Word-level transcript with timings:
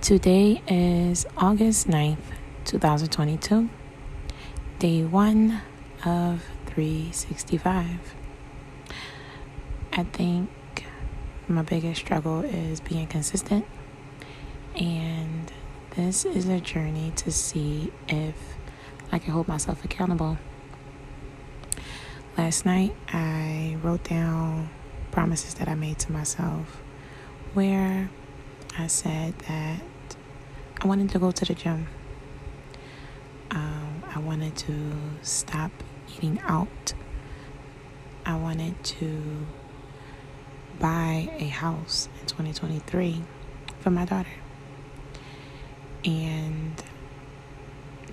Today 0.00 0.62
is 0.68 1.26
August 1.36 1.88
9th, 1.88 2.18
2022, 2.64 3.68
day 4.78 5.04
one 5.04 5.60
of 6.04 6.44
365. 6.66 8.14
I 9.92 10.02
think 10.04 10.48
my 11.48 11.62
biggest 11.62 12.00
struggle 12.00 12.42
is 12.42 12.80
being 12.80 13.08
consistent, 13.08 13.66
and 14.76 15.52
this 15.96 16.24
is 16.24 16.48
a 16.48 16.60
journey 16.60 17.12
to 17.16 17.32
see 17.32 17.92
if 18.06 18.36
I 19.10 19.18
can 19.18 19.32
hold 19.32 19.48
myself 19.48 19.84
accountable. 19.84 20.38
Last 22.38 22.64
night, 22.64 22.94
I 23.12 23.76
wrote 23.82 24.04
down 24.04 24.70
promises 25.10 25.54
that 25.54 25.68
I 25.68 25.74
made 25.74 25.98
to 25.98 26.12
myself 26.12 26.82
where 27.52 28.08
I 28.78 28.86
said 28.86 29.36
that 29.48 29.80
I 30.80 30.86
wanted 30.86 31.10
to 31.10 31.18
go 31.18 31.32
to 31.32 31.44
the 31.44 31.54
gym. 31.54 31.88
Um, 33.50 34.02
I 34.14 34.20
wanted 34.20 34.54
to 34.56 34.92
stop 35.22 35.72
eating 36.16 36.38
out. 36.44 36.94
I 38.24 38.36
wanted 38.36 38.82
to 38.84 39.46
buy 40.78 41.30
a 41.38 41.46
house 41.46 42.08
in 42.20 42.26
2023 42.26 43.24
for 43.80 43.90
my 43.90 44.04
daughter. 44.04 44.28
And 46.04 46.80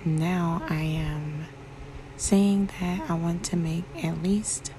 now 0.04 0.64
I 0.68 0.82
am 0.82 1.46
saying 2.18 2.72
that 2.80 3.10
I 3.10 3.14
want 3.14 3.44
to 3.46 3.58
make 3.58 3.84
at 4.04 4.24
least 4.24 4.72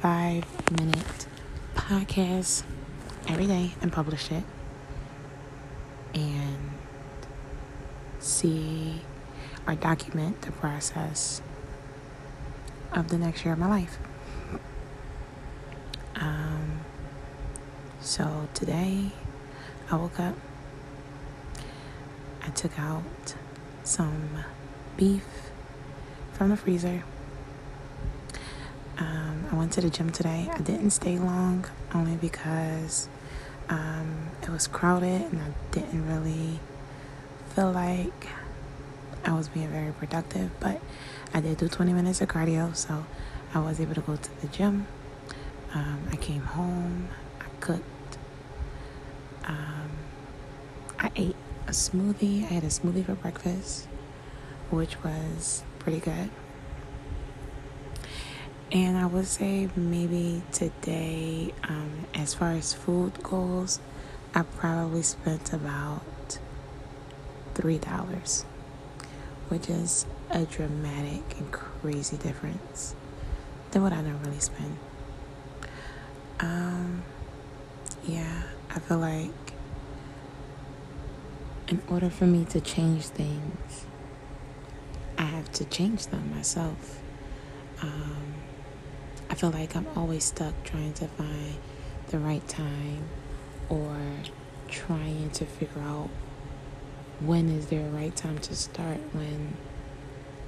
five 0.00 0.44
minute 0.78 1.26
podcasts 1.74 2.62
every 3.26 3.46
day 3.46 3.74
and 3.82 3.92
publish 3.92 4.30
it. 4.30 4.44
And 6.14 6.75
see 8.26 9.02
or 9.66 9.74
document 9.74 10.42
the 10.42 10.52
process 10.52 11.40
of 12.92 13.08
the 13.08 13.18
next 13.18 13.44
year 13.44 13.54
of 13.54 13.60
my 13.60 13.68
life. 13.68 13.98
Um, 16.16 16.80
so 18.00 18.48
today 18.54 19.10
I 19.90 19.96
woke 19.96 20.18
up, 20.18 20.34
I 22.42 22.48
took 22.50 22.78
out 22.78 23.34
some 23.84 24.44
beef 24.96 25.24
from 26.32 26.50
the 26.50 26.56
freezer. 26.56 27.04
Um, 28.98 29.46
I 29.52 29.54
went 29.54 29.72
to 29.72 29.80
the 29.80 29.90
gym 29.90 30.10
today. 30.10 30.48
I 30.50 30.58
didn't 30.58 30.90
stay 30.90 31.18
long 31.18 31.66
only 31.94 32.16
because 32.16 33.08
um, 33.68 34.28
it 34.42 34.48
was 34.48 34.66
crowded 34.66 35.22
and 35.32 35.42
I 35.42 35.48
didn't 35.70 36.08
really 36.08 36.60
feel 37.56 37.72
like 37.72 38.26
I 39.24 39.32
was 39.32 39.48
being 39.48 39.68
very 39.68 39.90
productive, 39.90 40.50
but 40.60 40.78
I 41.32 41.40
did 41.40 41.56
do 41.56 41.68
20 41.68 41.94
minutes 41.94 42.20
of 42.20 42.28
cardio, 42.28 42.76
so 42.76 43.06
I 43.54 43.60
was 43.60 43.80
able 43.80 43.94
to 43.94 44.02
go 44.02 44.14
to 44.14 44.40
the 44.42 44.46
gym. 44.48 44.86
Um, 45.72 46.06
I 46.12 46.16
came 46.16 46.42
home, 46.42 47.08
I 47.40 47.44
cooked, 47.60 48.18
um, 49.44 49.88
I 50.98 51.10
ate 51.16 51.36
a 51.66 51.70
smoothie. 51.70 52.42
I 52.42 52.48
had 52.56 52.64
a 52.64 52.66
smoothie 52.66 53.06
for 53.06 53.14
breakfast, 53.14 53.88
which 54.70 55.02
was 55.02 55.62
pretty 55.78 56.00
good. 56.00 56.28
And 58.70 58.98
I 58.98 59.06
would 59.06 59.26
say 59.26 59.70
maybe 59.74 60.42
today, 60.52 61.54
um, 61.66 62.04
as 62.14 62.34
far 62.34 62.52
as 62.52 62.74
food 62.74 63.22
goes, 63.22 63.80
I 64.34 64.42
probably 64.42 65.02
spent 65.02 65.54
about 65.54 66.02
$3, 67.56 68.44
which 69.48 69.68
is 69.68 70.06
a 70.30 70.44
dramatic 70.44 71.22
and 71.38 71.50
crazy 71.50 72.16
difference 72.16 72.94
than 73.70 73.82
what 73.82 73.92
I 73.92 74.02
normally 74.02 74.38
spend. 74.40 74.76
Um, 76.40 77.02
yeah, 78.06 78.42
I 78.70 78.78
feel 78.78 78.98
like 78.98 79.30
in 81.68 81.82
order 81.88 82.10
for 82.10 82.26
me 82.26 82.44
to 82.46 82.60
change 82.60 83.06
things, 83.06 83.86
I 85.18 85.22
have 85.22 85.50
to 85.52 85.64
change 85.64 86.06
them 86.08 86.30
myself. 86.34 87.00
Um, 87.82 88.34
I 89.30 89.34
feel 89.34 89.50
like 89.50 89.74
I'm 89.74 89.86
always 89.96 90.24
stuck 90.24 90.54
trying 90.62 90.92
to 90.94 91.08
find 91.08 91.56
the 92.08 92.18
right 92.18 92.46
time 92.46 93.04
or 93.68 93.96
trying 94.68 95.30
to 95.30 95.44
figure 95.44 95.82
out 95.82 96.10
when 97.20 97.48
is 97.48 97.66
there 97.66 97.86
a 97.86 97.90
right 97.90 98.14
time 98.14 98.38
to 98.38 98.54
start 98.54 98.98
when 99.12 99.56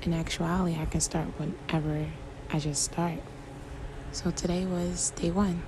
in 0.02 0.12
actuality 0.12 0.76
I 0.80 0.84
can 0.84 1.00
start 1.00 1.28
whenever 1.38 2.06
I 2.50 2.58
just 2.58 2.82
start. 2.84 3.20
So 4.12 4.30
today 4.30 4.64
was 4.64 5.10
day 5.10 5.30
one. 5.30 5.62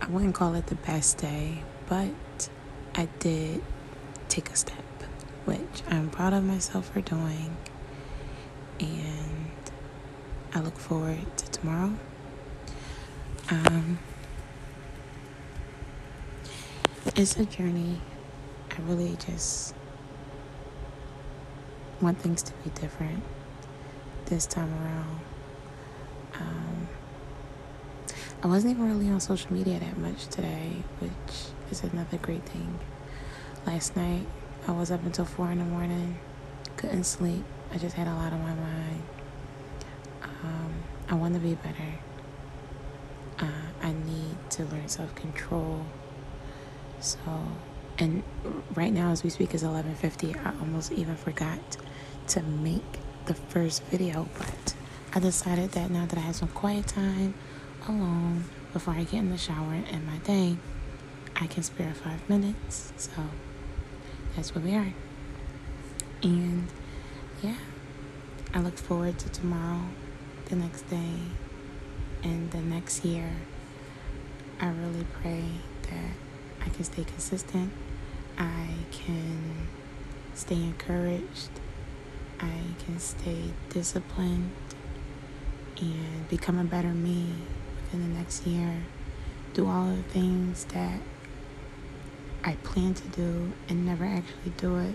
I 0.00 0.06
wouldn't 0.06 0.34
call 0.34 0.54
it 0.54 0.66
the 0.66 0.74
best 0.74 1.18
day, 1.18 1.62
but 1.88 2.48
I 2.94 3.08
did 3.20 3.62
take 4.28 4.50
a 4.50 4.56
step, 4.56 4.84
which 5.44 5.82
I'm 5.88 6.10
proud 6.10 6.32
of 6.32 6.44
myself 6.44 6.90
for 6.92 7.00
doing. 7.00 7.56
And 8.80 9.52
I 10.54 10.60
look 10.60 10.78
forward 10.78 11.36
to 11.36 11.50
tomorrow. 11.50 11.92
Um, 13.50 13.98
it's 17.14 17.36
a 17.36 17.44
journey 17.44 18.00
I 18.72 18.80
really 18.82 19.16
just 19.26 19.74
want 22.00 22.18
things 22.18 22.42
to 22.42 22.52
be 22.64 22.70
different 22.70 23.22
this 24.26 24.46
time 24.46 24.72
around. 24.82 25.20
Um, 26.40 26.88
I 28.42 28.46
wasn't 28.46 28.72
even 28.72 28.88
really 28.88 29.10
on 29.12 29.20
social 29.20 29.52
media 29.52 29.78
that 29.78 29.98
much 29.98 30.26
today, 30.28 30.82
which 31.00 31.34
is 31.70 31.82
another 31.84 32.16
great 32.16 32.44
thing. 32.46 32.78
Last 33.66 33.94
night, 33.94 34.26
I 34.66 34.72
was 34.72 34.90
up 34.90 35.04
until 35.04 35.24
4 35.26 35.52
in 35.52 35.58
the 35.58 35.64
morning, 35.64 36.18
couldn't 36.76 37.04
sleep. 37.04 37.44
I 37.72 37.78
just 37.78 37.94
had 37.94 38.06
a 38.08 38.14
lot 38.14 38.32
on 38.32 38.42
my 38.42 38.54
mind. 38.54 39.02
Um, 40.22 40.74
I 41.08 41.14
want 41.14 41.34
to 41.34 41.40
be 41.40 41.54
better. 41.54 41.98
Uh, 43.38 43.46
I 43.82 43.92
need 43.92 44.36
to 44.50 44.64
learn 44.64 44.88
self 44.88 45.14
control. 45.14 45.84
So, 47.00 47.18
and 48.02 48.24
right 48.74 48.92
now 48.92 49.12
as 49.12 49.22
we 49.22 49.30
speak 49.30 49.54
is 49.54 49.62
11:50. 49.62 50.34
I 50.44 50.58
almost 50.58 50.90
even 50.92 51.14
forgot 51.14 51.76
to 52.28 52.42
make 52.42 52.98
the 53.26 53.34
first 53.34 53.84
video, 53.84 54.28
but 54.36 54.74
I 55.14 55.20
decided 55.20 55.70
that 55.72 55.88
now 55.90 56.06
that 56.06 56.18
I 56.18 56.22
have 56.22 56.34
some 56.34 56.48
quiet 56.48 56.88
time 56.88 57.34
alone 57.88 58.44
before 58.72 58.94
I 58.94 59.04
get 59.04 59.20
in 59.20 59.30
the 59.30 59.38
shower 59.38 59.74
and 59.92 60.04
my 60.04 60.18
day, 60.18 60.56
I 61.36 61.46
can 61.46 61.62
spare 61.62 61.94
five 61.94 62.28
minutes. 62.28 62.92
So 62.96 63.12
that's 64.34 64.52
where 64.52 64.64
we 64.64 64.74
are. 64.74 64.92
And 66.24 66.66
yeah, 67.40 67.58
I 68.52 68.60
look 68.60 68.78
forward 68.78 69.16
to 69.20 69.28
tomorrow, 69.28 69.82
the 70.46 70.56
next 70.56 70.82
day, 70.90 71.14
and 72.24 72.50
the 72.50 72.62
next 72.62 73.04
year. 73.04 73.30
I 74.60 74.68
really 74.70 75.06
pray 75.20 75.44
that 75.82 76.10
I 76.64 76.68
can 76.68 76.84
stay 76.84 77.04
consistent. 77.04 77.72
I 78.38 78.68
can 78.90 79.68
stay 80.34 80.56
encouraged. 80.56 81.50
I 82.40 82.60
can 82.84 82.98
stay 82.98 83.52
disciplined 83.68 84.50
and 85.80 86.28
become 86.28 86.58
a 86.58 86.64
better 86.64 86.88
me 86.88 87.26
within 87.76 88.02
the 88.12 88.18
next 88.18 88.46
year. 88.46 88.82
Do 89.54 89.68
all 89.68 89.86
the 89.86 90.02
things 90.02 90.64
that 90.66 91.00
I 92.44 92.54
plan 92.56 92.94
to 92.94 93.08
do 93.08 93.52
and 93.68 93.86
never 93.86 94.04
actually 94.04 94.52
do 94.56 94.78
it. 94.78 94.94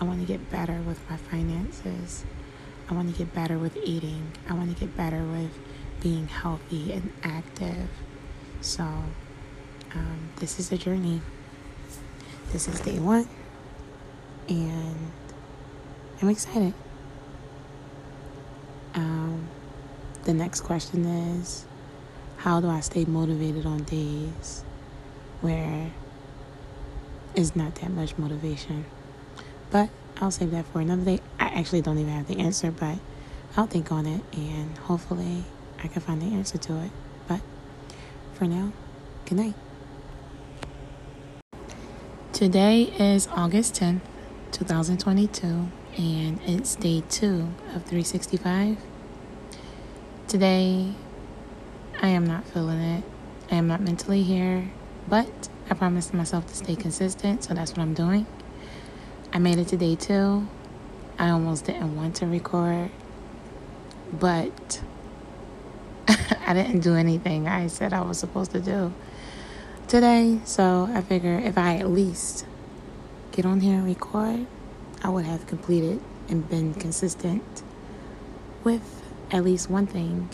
I 0.00 0.04
want 0.04 0.20
to 0.20 0.26
get 0.26 0.50
better 0.50 0.80
with 0.86 1.00
my 1.10 1.16
finances. 1.16 2.24
I 2.88 2.94
want 2.94 3.12
to 3.12 3.18
get 3.18 3.34
better 3.34 3.58
with 3.58 3.76
eating. 3.78 4.32
I 4.48 4.54
want 4.54 4.72
to 4.72 4.78
get 4.78 4.96
better 4.96 5.22
with 5.24 5.50
being 6.00 6.28
healthy 6.28 6.92
and 6.92 7.12
active. 7.22 7.88
So, 8.60 8.84
um, 9.94 10.30
this 10.36 10.60
is 10.60 10.70
a 10.70 10.78
journey. 10.78 11.20
This 12.52 12.66
is 12.66 12.80
day 12.80 12.98
one, 12.98 13.28
and 14.48 15.12
I'm 16.22 16.30
excited. 16.30 16.72
Um, 18.94 19.46
the 20.24 20.32
next 20.32 20.62
question 20.62 21.04
is 21.04 21.66
how 22.38 22.62
do 22.62 22.68
I 22.68 22.80
stay 22.80 23.04
motivated 23.04 23.66
on 23.66 23.82
days 23.82 24.64
where 25.42 25.90
it's 27.34 27.54
not 27.54 27.74
that 27.76 27.90
much 27.90 28.16
motivation? 28.16 28.86
But 29.70 29.90
I'll 30.18 30.30
save 30.30 30.50
that 30.52 30.64
for 30.66 30.80
another 30.80 31.04
day. 31.04 31.20
I 31.38 31.48
actually 31.48 31.82
don't 31.82 31.98
even 31.98 32.14
have 32.14 32.28
the 32.28 32.38
answer, 32.38 32.70
but 32.70 32.96
I'll 33.58 33.66
think 33.66 33.92
on 33.92 34.06
it 34.06 34.22
and 34.32 34.74
hopefully 34.78 35.44
I 35.84 35.88
can 35.88 36.00
find 36.00 36.22
the 36.22 36.34
answer 36.34 36.56
to 36.56 36.78
it. 36.78 36.90
But 37.28 37.40
for 38.32 38.46
now, 38.46 38.72
good 39.26 39.36
night. 39.36 39.54
Today 42.38 42.82
is 43.00 43.26
August 43.32 43.74
10th, 43.80 44.02
2022, 44.52 45.70
and 45.96 46.40
it's 46.46 46.76
day 46.76 47.02
two 47.10 47.48
of 47.74 47.82
365. 47.82 48.76
Today, 50.28 50.92
I 52.00 52.06
am 52.10 52.24
not 52.24 52.44
feeling 52.44 52.78
it. 52.78 53.02
I 53.50 53.56
am 53.56 53.66
not 53.66 53.80
mentally 53.80 54.22
here, 54.22 54.70
but 55.08 55.48
I 55.68 55.74
promised 55.74 56.14
myself 56.14 56.46
to 56.46 56.54
stay 56.54 56.76
consistent, 56.76 57.42
so 57.42 57.54
that's 57.54 57.72
what 57.72 57.80
I'm 57.80 57.92
doing. 57.92 58.24
I 59.32 59.40
made 59.40 59.58
it 59.58 59.66
to 59.68 59.76
day 59.76 59.96
two. 59.96 60.46
I 61.18 61.30
almost 61.30 61.64
didn't 61.64 61.96
want 61.96 62.14
to 62.16 62.26
record, 62.28 62.90
but 64.12 64.80
I 66.46 66.54
didn't 66.54 66.82
do 66.82 66.94
anything 66.94 67.48
I 67.48 67.66
said 67.66 67.92
I 67.92 68.02
was 68.02 68.16
supposed 68.20 68.52
to 68.52 68.60
do 68.60 68.92
today. 69.88 70.38
So 70.44 70.88
I 70.92 71.00
figure 71.00 71.38
if 71.38 71.56
I 71.56 71.76
at 71.76 71.88
least 71.88 72.44
get 73.32 73.46
on 73.46 73.60
here 73.60 73.74
and 73.74 73.86
record, 73.86 74.46
I 75.02 75.08
would 75.08 75.24
have 75.24 75.46
completed 75.46 76.00
and 76.28 76.48
been 76.48 76.74
consistent 76.74 77.62
with 78.64 79.02
at 79.30 79.44
least 79.44 79.70
one 79.70 79.86
thing. 79.86 80.28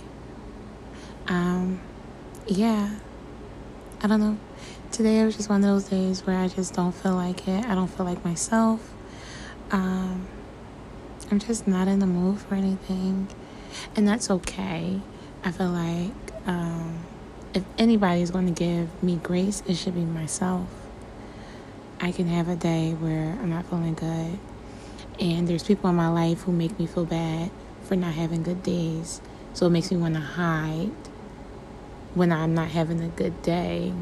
Um, 1.29 1.81
yeah, 2.47 2.97
I 4.03 4.06
don't 4.09 4.21
know. 4.21 4.39
Today 4.91 5.25
was 5.25 5.37
just 5.37 5.49
one 5.49 5.62
of 5.62 5.69
those 5.71 5.85
days 5.85 6.27
where 6.27 6.37
I 6.39 6.49
just 6.49 6.75
don't 6.75 6.93
feel 6.93 7.15
like 7.15 7.47
it. 7.47 7.65
I 7.65 7.75
don't 7.75 7.89
feel 7.89 8.06
like 8.06 8.25
myself. 8.25 8.93
Um, 9.71 10.27
I'm 11.31 11.39
just 11.39 11.67
not 11.67 11.89
in 11.89 12.01
the 12.01 12.06
mood 12.06 12.41
for 12.41 12.55
anything, 12.55 13.29
and 13.97 14.06
that's 14.06 14.31
okay. 14.31 15.01
I 15.45 15.53
feel 15.53 15.71
like 15.71 16.12
um, 16.47 17.05
if 17.55 17.62
anybody 17.79 18.21
is 18.21 18.33
going 18.33 18.53
to 18.53 18.53
give 18.53 19.03
me 19.03 19.17
grace, 19.23 19.62
it 19.67 19.77
should 19.77 19.95
be 19.95 20.05
myself. 20.05 20.69
I 22.01 22.11
can 22.11 22.27
have 22.27 22.49
a 22.49 22.56
day 22.56 22.93
where 22.93 23.39
I'm 23.41 23.49
not 23.49 23.67
feeling 23.67 23.95
good, 23.95 24.39
and 25.21 25.47
there's 25.47 25.62
people 25.62 25.89
in 25.89 25.97
my 25.97 26.09
life 26.09 26.43
who 26.43 26.53
make 26.53 26.79
me 26.79 26.87
feel 26.87 27.05
bad 27.05 27.51
for 27.85 27.95
not 27.95 28.15
having 28.15 28.43
good 28.43 28.62
days. 28.65 29.21
So 29.53 29.67
it 29.67 29.71
makes 29.71 29.93
me 29.93 29.97
want 29.97 30.15
to 30.15 30.21
hide 30.21 30.91
when 32.15 32.33
I'm 32.33 32.55
not 32.55 32.69
having 32.69 33.01
a 33.01 33.09
good 33.09 33.41
day. 33.43 33.93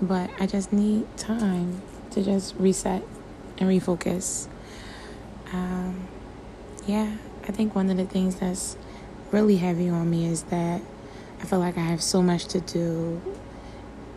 But 0.00 0.30
I 0.38 0.46
just 0.46 0.72
need 0.72 1.16
time 1.16 1.82
to 2.12 2.22
just 2.22 2.54
reset 2.56 3.02
and 3.58 3.68
refocus. 3.68 4.46
Um, 5.52 6.06
yeah, 6.86 7.16
I 7.46 7.52
think 7.52 7.74
one 7.74 7.90
of 7.90 7.96
the 7.96 8.04
things 8.04 8.36
that's 8.36 8.76
really 9.32 9.56
heavy 9.56 9.88
on 9.88 10.08
me 10.08 10.26
is 10.26 10.44
that 10.44 10.80
I 11.42 11.44
feel 11.44 11.58
like 11.58 11.76
I 11.76 11.80
have 11.80 12.02
so 12.02 12.22
much 12.22 12.46
to 12.46 12.60
do 12.60 13.20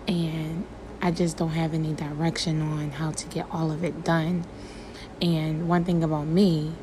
and 0.07 0.65
I 1.01 1.09
just 1.09 1.37
don't 1.37 1.49
have 1.49 1.73
any 1.73 1.93
direction 1.93 2.61
on 2.61 2.91
how 2.91 3.11
to 3.11 3.27
get 3.27 3.47
all 3.51 3.71
of 3.71 3.83
it 3.83 4.03
done. 4.03 4.45
And 5.21 5.67
one 5.67 5.83
thing 5.85 6.03
about 6.03 6.27
me 6.27 6.73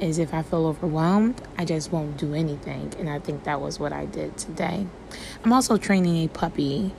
is 0.00 0.18
if 0.18 0.34
I 0.34 0.42
feel 0.42 0.66
overwhelmed, 0.66 1.40
I 1.56 1.64
just 1.64 1.92
won't 1.92 2.16
do 2.16 2.34
anything. 2.34 2.92
And 2.98 3.08
I 3.08 3.20
think 3.20 3.44
that 3.44 3.60
was 3.60 3.78
what 3.78 3.92
I 3.92 4.06
did 4.06 4.36
today. 4.36 4.86
I'm 5.44 5.52
also 5.52 5.76
training 5.76 6.24
a 6.24 6.28
puppy, 6.28 6.92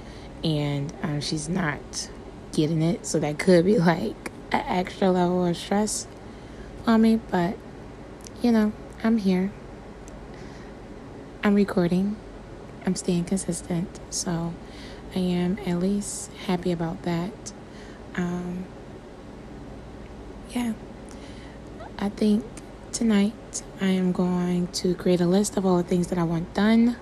and 0.43 0.93
um, 1.03 1.19
she's 1.19 1.49
not 1.49 2.09
getting 2.53 2.81
it. 2.81 3.05
So 3.05 3.19
that 3.19 3.39
could 3.39 3.65
be 3.65 3.79
like 3.79 4.31
an 4.51 4.63
extra 4.65 5.11
level 5.11 5.45
of 5.45 5.57
stress 5.57 6.07
on 6.87 7.01
me. 7.01 7.19
But, 7.29 7.57
you 8.41 8.51
know, 8.51 8.71
I'm 9.03 9.17
here. 9.17 9.51
I'm 11.43 11.55
recording. 11.55 12.15
I'm 12.85 12.95
staying 12.95 13.25
consistent. 13.25 13.99
So 14.09 14.53
I 15.15 15.19
am 15.19 15.59
at 15.65 15.79
least 15.79 16.31
happy 16.47 16.71
about 16.71 17.03
that. 17.03 17.53
Um, 18.15 18.65
yeah. 20.51 20.73
I 21.97 22.09
think 22.09 22.43
tonight 22.91 23.63
I 23.79 23.87
am 23.87 24.11
going 24.11 24.67
to 24.67 24.95
create 24.95 25.21
a 25.21 25.25
list 25.25 25.57
of 25.57 25.65
all 25.65 25.77
the 25.77 25.83
things 25.83 26.07
that 26.07 26.17
I 26.17 26.23
want 26.23 26.53
done 26.53 26.97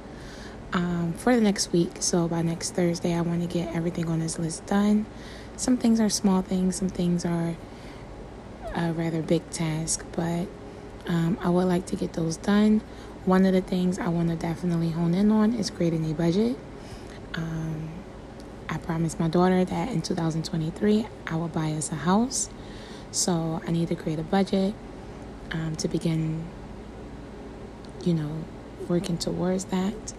um, 0.73 1.13
for 1.13 1.35
the 1.35 1.41
next 1.41 1.71
week. 1.71 1.97
So 1.99 2.27
by 2.27 2.41
next 2.41 2.71
Thursday, 2.71 3.13
I 3.13 3.21
want 3.21 3.41
to 3.41 3.47
get 3.47 3.75
everything 3.75 4.07
on 4.07 4.19
this 4.19 4.37
list 4.37 4.65
done. 4.67 5.05
Some 5.57 5.77
things 5.77 5.99
are 5.99 6.09
small 6.09 6.41
things, 6.41 6.75
some 6.75 6.89
things 6.89 7.25
are 7.25 7.55
a 8.75 8.93
rather 8.93 9.21
big 9.21 9.47
task, 9.49 10.05
but 10.13 10.47
um, 11.07 11.37
I 11.41 11.49
would 11.49 11.67
like 11.67 11.85
to 11.87 11.95
get 11.95 12.13
those 12.13 12.37
done. 12.37 12.81
One 13.25 13.45
of 13.45 13.53
the 13.53 13.62
things 13.62 14.00
I 14.00 14.07
want 14.07 14.29
to 14.29 14.35
definitely 14.35 14.89
hone 14.89 15.13
in 15.13 15.31
on 15.31 15.53
is 15.53 15.69
creating 15.69 16.09
a 16.09 16.13
budget. 16.13 16.57
Um, 17.35 17.89
I 18.68 18.77
promised 18.77 19.19
my 19.19 19.27
daughter 19.27 19.63
that 19.63 19.89
in 19.89 20.01
2023 20.01 21.06
I 21.27 21.35
will 21.35 21.47
buy 21.47 21.71
us 21.73 21.91
a 21.91 21.95
house. 21.95 22.50
So 23.12 23.62
I 23.68 23.71
need 23.71 23.89
to 23.89 23.95
create 23.95 24.18
a 24.18 24.23
budget 24.23 24.73
um, 25.51 25.75
to 25.75 25.88
begin, 25.88 26.45
you 28.03 28.15
know, 28.15 28.44
working 28.88 29.19
towards 29.19 29.65
that. 29.65 30.13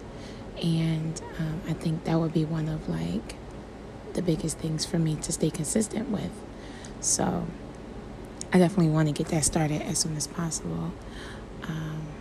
And 0.61 1.21
um, 1.39 1.61
I 1.67 1.73
think 1.73 2.05
that 2.05 2.19
would 2.19 2.33
be 2.33 2.45
one 2.45 2.69
of 2.69 2.87
like 2.87 3.35
the 4.13 4.21
biggest 4.21 4.59
things 4.59 4.85
for 4.85 4.97
me 4.97 5.15
to 5.17 5.31
stay 5.33 5.49
consistent 5.49 6.09
with. 6.09 6.31
So 7.01 7.47
I 8.53 8.59
definitely 8.59 8.93
want 8.93 9.09
to 9.09 9.13
get 9.13 9.27
that 9.31 9.43
started 9.43 9.81
as 9.81 9.97
soon 9.97 10.15
as 10.15 10.27
possible. 10.27 10.93
Um, 11.63 12.12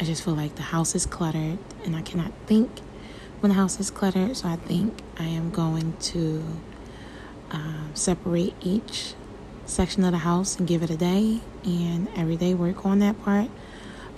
I 0.00 0.04
just 0.04 0.24
feel 0.24 0.34
like 0.34 0.56
the 0.56 0.62
house 0.62 0.94
is 0.94 1.06
cluttered 1.06 1.58
and 1.84 1.94
I 1.94 2.02
cannot 2.02 2.32
think 2.46 2.80
when 3.40 3.50
the 3.50 3.54
house 3.54 3.78
is 3.78 3.90
cluttered. 3.90 4.36
So 4.36 4.48
I 4.48 4.56
think 4.56 4.98
I 5.18 5.24
am 5.24 5.50
going 5.50 5.96
to 5.98 6.44
uh, 7.50 7.94
separate 7.94 8.54
each 8.60 9.14
section 9.66 10.04
of 10.04 10.12
the 10.12 10.18
house 10.18 10.58
and 10.58 10.66
give 10.66 10.82
it 10.82 10.90
a 10.90 10.96
day 10.96 11.40
and 11.64 12.08
every 12.16 12.36
day 12.36 12.54
work 12.54 12.84
on 12.84 12.98
that 12.98 13.22
part 13.22 13.48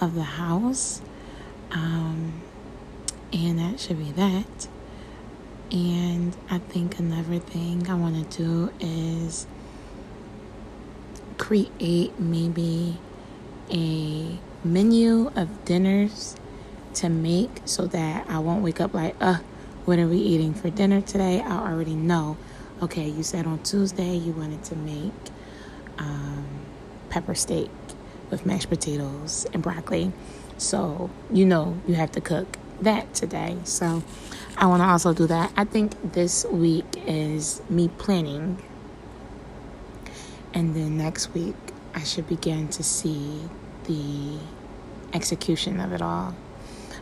of 0.00 0.14
the 0.14 0.22
house. 0.22 1.02
Um, 1.72 2.40
and 3.32 3.58
that 3.58 3.78
should 3.78 3.98
be 3.98 4.12
that. 4.12 4.68
And 5.70 6.36
I 6.48 6.58
think 6.58 6.98
another 6.98 7.38
thing 7.38 7.88
I 7.90 7.94
want 7.94 8.30
to 8.30 8.38
do 8.38 8.72
is 8.80 9.46
create 11.38 12.18
maybe 12.18 12.98
a 13.70 14.38
menu 14.66 15.30
of 15.36 15.64
dinners 15.64 16.36
to 16.94 17.08
make 17.08 17.62
so 17.64 17.86
that 17.86 18.28
I 18.28 18.38
won't 18.38 18.62
wake 18.62 18.80
up 18.80 18.94
like, 18.94 19.14
uh, 19.20 19.38
what 19.84 19.98
are 19.98 20.06
we 20.08 20.18
eating 20.18 20.54
for 20.54 20.70
dinner 20.70 21.00
today? 21.00 21.40
I 21.40 21.70
already 21.70 21.94
know. 21.94 22.36
Okay, 22.82 23.08
you 23.08 23.22
said 23.22 23.46
on 23.46 23.62
Tuesday 23.62 24.16
you 24.16 24.32
wanted 24.32 24.62
to 24.64 24.76
make 24.76 25.12
um, 25.98 26.46
pepper 27.08 27.34
steak 27.34 27.70
with 28.30 28.44
mashed 28.44 28.68
potatoes 28.68 29.46
and 29.52 29.62
broccoli. 29.62 30.12
So, 30.58 31.10
you 31.30 31.44
know, 31.44 31.78
you 31.86 31.94
have 31.94 32.12
to 32.12 32.20
cook 32.20 32.58
that 32.80 33.14
today. 33.14 33.58
So, 33.64 34.02
I 34.58 34.66
want 34.66 34.80
to 34.80 34.86
also 34.86 35.12
do 35.12 35.26
that. 35.26 35.52
I 35.56 35.64
think 35.64 36.12
this 36.12 36.46
week 36.46 36.86
is 37.06 37.60
me 37.68 37.88
planning. 37.88 38.62
And 40.54 40.74
then 40.74 40.96
next 40.96 41.34
week, 41.34 41.54
I 41.94 42.02
should 42.02 42.26
begin 42.26 42.68
to 42.68 42.82
see 42.82 43.42
the 43.84 44.38
execution 45.16 45.80
of 45.80 45.92
it 45.92 46.02
all. 46.02 46.34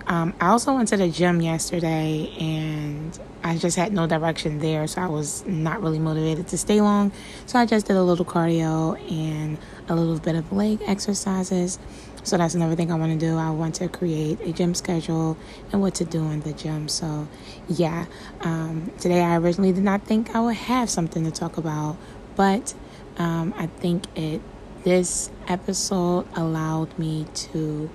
Um, 0.07 0.35
I 0.41 0.49
also 0.49 0.75
went 0.75 0.89
to 0.89 0.99
the 0.99 1.09
gym 1.09 1.41
yesterday 1.41 2.31
and 2.39 3.19
I 3.43 3.57
just 3.57 3.77
had 3.77 3.93
no 3.93 4.07
direction 4.07 4.59
there, 4.59 4.87
so 4.87 5.01
I 5.01 5.07
was 5.07 5.47
not 5.47 5.83
really 5.83 5.99
motivated 5.99 6.49
to 6.49 6.59
stay 6.59 6.81
long. 6.81 7.11
So 7.47 7.59
I 7.59 7.65
just 7.65 7.87
did 7.87 7.97
a 7.97 8.03
little 8.03 8.25
cardio 8.25 9.01
and 9.11 9.59
a 9.89 9.95
little 9.95 10.19
bit 10.19 10.35
of 10.35 10.53
leg 10.53 10.81
exercises. 10.87 11.79
So 12.23 12.39
that's 12.39 12.55
another 12.55 12.75
thing 12.75 12.91
I 12.91 12.97
want 12.97 13.19
to 13.19 13.27
do. 13.27 13.37
I 13.37 13.51
want 13.51 13.75
to 13.77 13.89
create 13.89 14.41
a 14.41 14.53
gym 14.53 14.75
schedule 14.75 15.37
and 15.73 15.81
what 15.81 15.95
to 15.97 16.05
do 16.05 16.31
in 16.31 16.41
the 16.41 16.55
gym. 16.55 16.89
So, 16.89 17.29
yeah, 17.69 18.07
um, 18.41 18.91
today 18.99 19.23
I 19.23 19.37
originally 19.37 19.73
did 19.73 19.85
not 19.85 20.07
think 20.07 20.35
I 20.35 20.41
would 20.41 20.57
have 20.57 20.89
something 20.89 21.25
to 21.25 21.31
talk 21.31 21.59
about, 21.59 21.97
but 22.35 22.75
um, 23.19 23.55
I 23.57 23.67
think 23.67 24.07
it 24.17 24.41
this 24.85 25.31
episode 25.49 26.27
allowed 26.37 26.99
me 26.99 27.27
to 27.35 27.91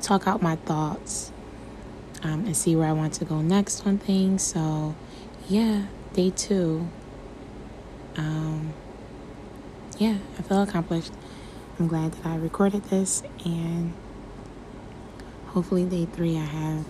talk 0.00 0.26
out 0.26 0.42
my 0.42 0.56
thoughts 0.56 1.32
um, 2.22 2.44
and 2.46 2.56
see 2.56 2.76
where 2.76 2.88
I 2.88 2.92
want 2.92 3.14
to 3.14 3.24
go 3.24 3.40
next 3.40 3.86
on 3.86 3.98
things. 3.98 4.42
So, 4.42 4.94
yeah, 5.48 5.84
day 6.12 6.30
two. 6.30 6.88
Um, 8.16 8.72
yeah, 9.98 10.16
I 10.38 10.42
feel 10.42 10.62
accomplished. 10.62 11.12
I'm 11.78 11.88
glad 11.88 12.12
that 12.12 12.26
I 12.26 12.36
recorded 12.36 12.84
this, 12.84 13.22
and 13.44 13.94
hopefully, 15.48 15.84
day 15.84 16.06
three, 16.06 16.36
I 16.36 16.44
have 16.44 16.84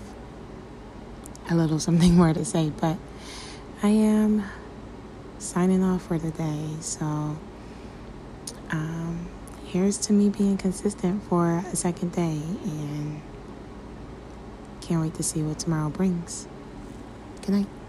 a 1.50 1.54
little 1.54 1.78
something 1.88 2.16
more 2.16 2.32
to 2.32 2.44
say. 2.44 2.70
But 2.80 2.96
I 3.82 3.88
am 3.88 4.44
signing 5.38 5.82
off 5.82 6.06
for 6.06 6.18
the 6.18 6.30
day. 6.30 6.68
So, 6.80 7.36
um, 8.70 9.28
here's 9.72 9.98
to 9.98 10.12
me 10.12 10.28
being 10.28 10.56
consistent 10.56 11.22
for 11.24 11.58
a 11.72 11.76
second 11.76 12.10
day 12.10 12.40
and 12.64 13.22
can't 14.80 15.00
wait 15.00 15.14
to 15.14 15.22
see 15.22 15.42
what 15.42 15.60
tomorrow 15.60 15.88
brings. 15.88 16.48
Good 17.42 17.50
night. 17.50 17.79